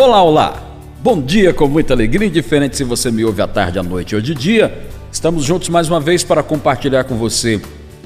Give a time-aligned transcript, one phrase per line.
[0.00, 0.62] Olá, olá!
[1.02, 4.20] Bom dia com muita alegria, indiferente se você me ouve à tarde, à noite ou
[4.20, 4.86] de dia.
[5.10, 7.60] Estamos juntos mais uma vez para compartilhar com você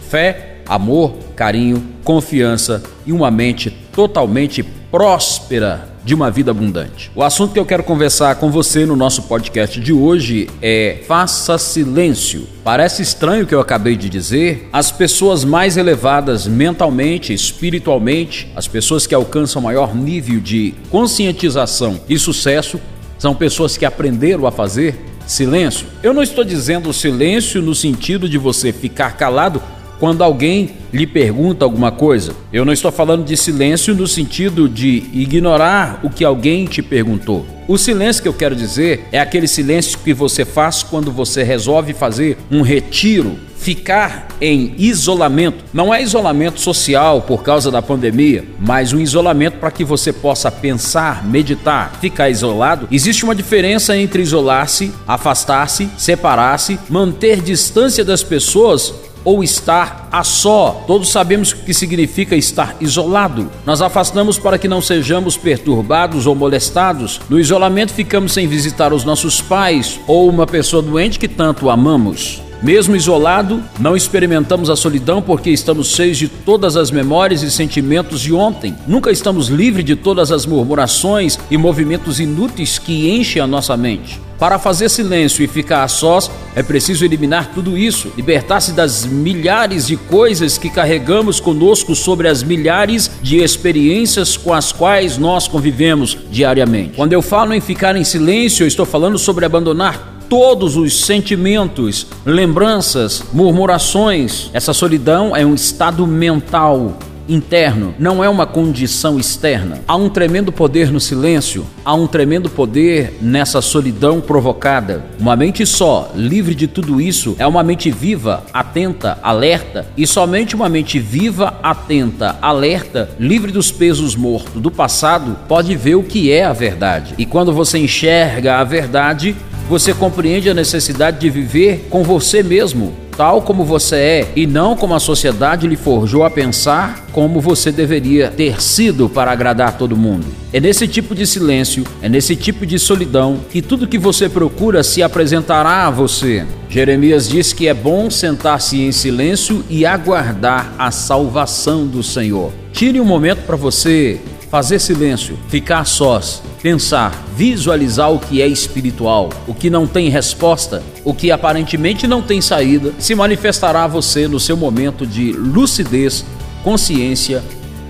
[0.09, 7.11] fé, amor, carinho, confiança e uma mente totalmente próspera de uma vida abundante.
[7.15, 11.59] O assunto que eu quero conversar com você no nosso podcast de hoje é faça
[11.59, 12.47] silêncio.
[12.65, 14.69] Parece estranho o que eu acabei de dizer.
[14.73, 22.19] As pessoas mais elevadas mentalmente, espiritualmente, as pessoas que alcançam maior nível de conscientização e
[22.19, 22.81] sucesso,
[23.19, 25.87] são pessoas que aprenderam a fazer silêncio.
[26.03, 29.63] Eu não estou dizendo silêncio no sentido de você ficar calado
[30.03, 32.35] quando alguém lhe pergunta alguma coisa.
[32.53, 37.47] Eu não estou falando de silêncio no sentido de ignorar o que alguém te perguntou.
[37.69, 41.95] O silêncio que eu quero dizer é aquele silêncio que você faz quando você resolve
[41.95, 45.65] fazer um retiro, ficar em isolamento.
[45.73, 50.51] Não é isolamento social por causa da pandemia, mas um isolamento para que você possa
[50.51, 52.89] pensar, meditar, ficar isolado.
[52.91, 58.93] Existe uma diferença entre isolar-se, afastar-se, separar-se, manter distância das pessoas
[59.25, 60.85] ou estar a só.
[60.87, 63.51] Todos sabemos o que significa estar isolado.
[63.65, 67.21] Nós afastamos para que não sejamos perturbados ou molestados.
[67.29, 72.43] No isolamento, ficamos sem visitar os nossos pais ou uma pessoa doente que tanto amamos.
[72.63, 78.21] Mesmo isolado, não experimentamos a solidão porque estamos cheios de todas as memórias e sentimentos
[78.21, 78.77] de ontem.
[78.87, 84.21] Nunca estamos livres de todas as murmurações e movimentos inúteis que enchem a nossa mente.
[84.39, 89.87] Para fazer silêncio e ficar a sós, é preciso eliminar tudo isso, libertar-se das milhares
[89.87, 96.17] de coisas que carregamos conosco sobre as milhares de experiências com as quais nós convivemos
[96.31, 96.95] diariamente.
[96.95, 102.07] Quando eu falo em ficar em silêncio, eu estou falando sobre abandonar todos os sentimentos,
[102.25, 104.49] lembranças, murmurações.
[104.55, 106.97] Essa solidão é um estado mental
[107.29, 109.81] interno, não é uma condição externa.
[109.87, 115.05] Há um tremendo poder no silêncio, há um tremendo poder nessa solidão provocada.
[115.21, 120.55] Uma mente só, livre de tudo isso, é uma mente viva, atenta, alerta, e somente
[120.55, 126.33] uma mente viva, atenta, alerta, livre dos pesos mortos do passado, pode ver o que
[126.33, 127.15] é a verdade.
[127.19, 129.37] E quando você enxerga a verdade,
[129.69, 134.77] você compreende a necessidade de viver com você mesmo, tal como você é, e não
[134.77, 139.97] como a sociedade lhe forjou a pensar como você deveria ter sido para agradar todo
[139.97, 140.27] mundo.
[140.53, 144.83] É nesse tipo de silêncio, é nesse tipo de solidão que tudo que você procura
[144.83, 146.45] se apresentará a você.
[146.69, 152.53] Jeremias diz que é bom sentar-se em silêncio e aguardar a salvação do Senhor.
[152.73, 154.19] Tire um momento para você
[154.53, 160.83] fazer silêncio, ficar sós, pensar, visualizar o que é espiritual, o que não tem resposta,
[161.03, 166.23] o que aparentemente não tem saída, se manifestará a você no seu momento de lucidez,
[166.63, 167.43] consciência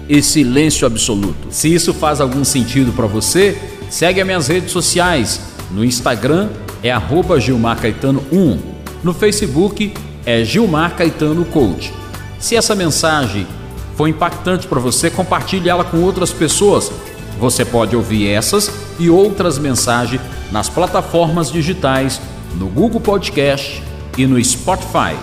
[0.09, 1.49] e silêncio absoluto.
[1.51, 3.59] Se isso faz algum sentido para você,
[3.91, 5.41] segue as minhas redes sociais.
[5.73, 6.49] No Instagram
[6.81, 8.59] é arroba Gilmar Caetano 1.
[9.03, 9.93] No Facebook
[10.25, 11.93] é Gilmar Caetano Coach.
[12.39, 13.49] Se essa mensagem
[13.97, 16.91] foi impactante para você, compartilhe ela com outras pessoas.
[17.39, 20.21] Você pode ouvir essas e outras mensagens
[20.51, 22.21] nas plataformas digitais,
[22.55, 23.83] no Google Podcast
[24.17, 25.17] e no Spotify.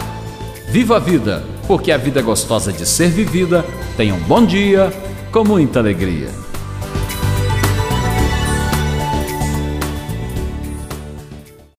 [0.69, 3.65] Viva a vida, porque a vida é gostosa de ser vivida.
[3.95, 4.91] Tenha um bom dia
[5.31, 6.48] com muita alegria.